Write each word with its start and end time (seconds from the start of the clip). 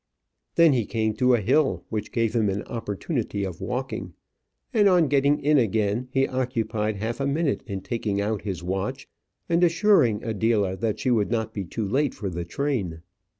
Then 0.55 0.73
he 0.73 0.87
came 0.87 1.13
to 1.17 1.35
a 1.35 1.41
hill 1.41 1.83
which 1.89 2.11
gave 2.11 2.35
him 2.35 2.49
an 2.49 2.63
opportunity 2.63 3.43
of 3.43 3.61
walking; 3.61 4.15
and 4.73 4.89
on 4.89 5.07
getting 5.07 5.37
in 5.37 5.59
again 5.59 6.07
he 6.09 6.27
occupied 6.27 6.95
half 6.95 7.19
a 7.19 7.27
minute 7.27 7.61
in 7.67 7.81
taking 7.81 8.19
out 8.19 8.41
his 8.41 8.63
watch, 8.63 9.07
and 9.47 9.63
assuring 9.63 10.23
Adela 10.23 10.75
that 10.75 10.99
she 10.99 11.11
would 11.11 11.29
not 11.29 11.53
be 11.53 11.65
too 11.65 11.87
late 11.87 12.15
for 12.15 12.31
the 12.31 12.43
train. 12.45 13.03